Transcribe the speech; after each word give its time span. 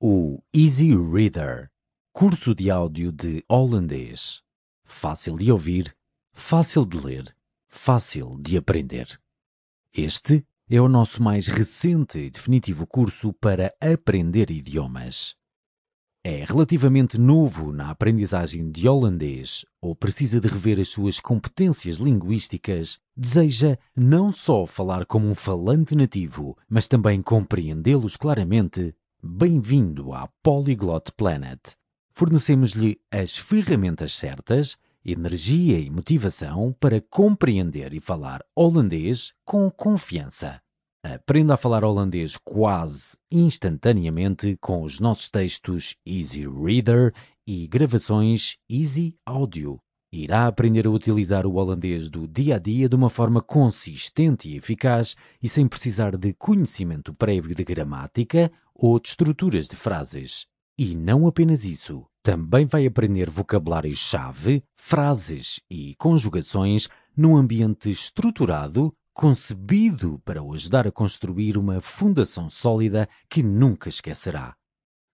O 0.00 0.40
Easy 0.54 0.94
Reader, 0.94 1.68
curso 2.12 2.54
de 2.54 2.70
áudio 2.70 3.10
de 3.10 3.42
holandês. 3.48 4.40
Fácil 4.84 5.36
de 5.36 5.50
ouvir, 5.50 5.92
fácil 6.32 6.86
de 6.86 7.00
ler, 7.00 7.34
fácil 7.66 8.38
de 8.38 8.56
aprender. 8.56 9.20
Este 9.92 10.46
é 10.70 10.80
o 10.80 10.88
nosso 10.88 11.20
mais 11.20 11.48
recente 11.48 12.16
e 12.16 12.30
definitivo 12.30 12.86
curso 12.86 13.32
para 13.32 13.74
aprender 13.80 14.52
idiomas. 14.52 15.34
É 16.22 16.44
relativamente 16.44 17.18
novo 17.18 17.72
na 17.72 17.90
aprendizagem 17.90 18.70
de 18.70 18.88
holandês 18.88 19.64
ou 19.82 19.96
precisa 19.96 20.40
de 20.40 20.46
rever 20.46 20.78
as 20.78 20.90
suas 20.90 21.18
competências 21.18 21.96
linguísticas, 21.96 23.00
deseja 23.16 23.76
não 23.96 24.30
só 24.30 24.64
falar 24.64 25.04
como 25.06 25.28
um 25.28 25.34
falante 25.34 25.96
nativo, 25.96 26.56
mas 26.68 26.86
também 26.86 27.20
compreendê-los 27.20 28.16
claramente 28.16 28.94
Bem-vindo 29.30 30.14
à 30.14 30.26
Polyglot 30.42 31.12
Planet. 31.14 31.60
Fornecemos-lhe 32.14 32.98
as 33.12 33.36
ferramentas 33.36 34.14
certas, 34.14 34.78
energia 35.04 35.78
e 35.78 35.90
motivação 35.90 36.74
para 36.80 37.02
compreender 37.10 37.92
e 37.92 38.00
falar 38.00 38.42
holandês 38.56 39.34
com 39.44 39.70
confiança. 39.70 40.62
Aprenda 41.04 41.54
a 41.54 41.56
falar 41.58 41.84
holandês 41.84 42.38
quase 42.42 43.18
instantaneamente 43.30 44.56
com 44.62 44.82
os 44.82 44.98
nossos 44.98 45.28
textos 45.28 45.94
Easy 46.06 46.48
Reader 46.48 47.12
e 47.46 47.66
gravações 47.68 48.56
Easy 48.66 49.14
Audio. 49.26 49.78
Irá 50.10 50.46
aprender 50.46 50.86
a 50.86 50.90
utilizar 50.90 51.46
o 51.46 51.56
holandês 51.56 52.08
do 52.08 52.26
dia 52.26 52.56
a 52.56 52.58
dia 52.58 52.88
de 52.88 52.96
uma 52.96 53.10
forma 53.10 53.42
consistente 53.42 54.48
e 54.48 54.56
eficaz 54.56 55.14
e 55.42 55.50
sem 55.50 55.68
precisar 55.68 56.16
de 56.16 56.32
conhecimento 56.32 57.12
prévio 57.12 57.54
de 57.54 57.62
gramática 57.62 58.50
ou 58.78 59.00
de 59.00 59.08
estruturas 59.08 59.66
de 59.66 59.74
frases. 59.76 60.46
E 60.78 60.94
não 60.94 61.26
apenas 61.26 61.64
isso, 61.64 62.06
também 62.22 62.64
vai 62.64 62.86
aprender 62.86 63.28
vocabulário-chave, 63.28 64.62
frases 64.76 65.60
e 65.68 65.96
conjugações 65.96 66.88
num 67.16 67.36
ambiente 67.36 67.90
estruturado, 67.90 68.94
concebido 69.12 70.20
para 70.24 70.40
o 70.40 70.54
ajudar 70.54 70.86
a 70.86 70.92
construir 70.92 71.58
uma 71.58 71.80
fundação 71.80 72.48
sólida 72.48 73.08
que 73.28 73.42
nunca 73.42 73.88
esquecerá. 73.88 74.54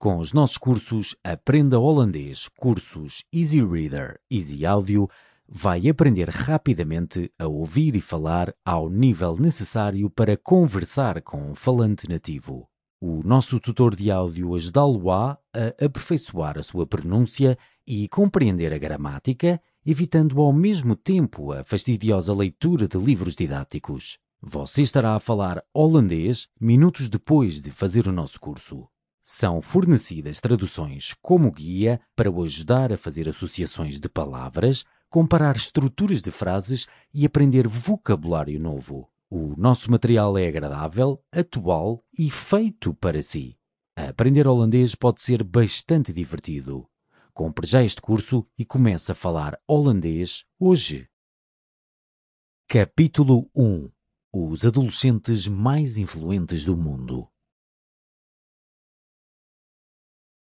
Com 0.00 0.18
os 0.18 0.32
nossos 0.32 0.58
cursos 0.58 1.14
Aprenda 1.22 1.78
Holandês, 1.78 2.48
cursos 2.56 3.22
Easy 3.32 3.64
Reader, 3.64 4.18
Easy 4.28 4.66
Audio, 4.66 5.08
vai 5.46 5.88
aprender 5.88 6.28
rapidamente 6.28 7.30
a 7.38 7.46
ouvir 7.46 7.94
e 7.94 8.00
falar 8.00 8.52
ao 8.64 8.90
nível 8.90 9.36
necessário 9.36 10.10
para 10.10 10.36
conversar 10.36 11.22
com 11.22 11.50
um 11.50 11.54
falante 11.54 12.08
nativo. 12.08 12.71
O 13.04 13.20
nosso 13.24 13.58
tutor 13.58 13.96
de 13.96 14.12
áudio 14.12 14.54
ajudá-lo-á 14.54 15.36
a 15.52 15.84
aperfeiçoar 15.84 16.56
a 16.56 16.62
sua 16.62 16.86
pronúncia 16.86 17.58
e 17.84 18.06
compreender 18.06 18.72
a 18.72 18.78
gramática, 18.78 19.60
evitando 19.84 20.40
ao 20.40 20.52
mesmo 20.52 20.94
tempo 20.94 21.50
a 21.50 21.64
fastidiosa 21.64 22.32
leitura 22.32 22.86
de 22.86 22.96
livros 22.96 23.34
didáticos. 23.34 24.20
Você 24.40 24.82
estará 24.82 25.16
a 25.16 25.18
falar 25.18 25.64
holandês 25.74 26.46
minutos 26.60 27.08
depois 27.08 27.60
de 27.60 27.72
fazer 27.72 28.06
o 28.06 28.12
nosso 28.12 28.38
curso. 28.38 28.86
São 29.24 29.60
fornecidas 29.60 30.38
traduções 30.38 31.12
como 31.20 31.50
guia 31.50 32.00
para 32.14 32.30
o 32.30 32.44
ajudar 32.44 32.92
a 32.92 32.96
fazer 32.96 33.28
associações 33.28 33.98
de 33.98 34.08
palavras, 34.08 34.84
comparar 35.10 35.56
estruturas 35.56 36.22
de 36.22 36.30
frases 36.30 36.86
e 37.12 37.26
aprender 37.26 37.66
vocabulário 37.66 38.60
novo. 38.60 39.11
O 39.34 39.54
nosso 39.56 39.90
material 39.90 40.36
é 40.36 40.46
agradável, 40.46 41.18
atual 41.32 42.04
e 42.18 42.30
feito 42.30 42.92
para 42.92 43.22
si. 43.22 43.58
Aprender 43.96 44.46
holandês 44.46 44.94
pode 44.94 45.22
ser 45.22 45.42
bastante 45.42 46.12
divertido. 46.12 46.86
Compre 47.32 47.66
já 47.66 47.82
este 47.82 48.02
curso 48.02 48.46
e 48.58 48.64
comece 48.66 49.10
a 49.10 49.14
falar 49.14 49.58
holandês 49.66 50.44
hoje. 50.60 51.08
Capítulo 52.68 53.50
1 53.56 53.90
Os 54.34 54.66
adolescentes 54.66 55.48
mais 55.48 55.96
influentes 55.96 56.66
do 56.66 56.76
mundo. 56.76 57.31